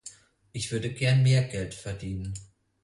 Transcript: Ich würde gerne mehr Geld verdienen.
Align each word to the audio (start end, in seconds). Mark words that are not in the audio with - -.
Ich 0.51 0.71
würde 0.71 0.91
gerne 0.91 1.21
mehr 1.21 1.43
Geld 1.43 1.75
verdienen. 1.75 2.33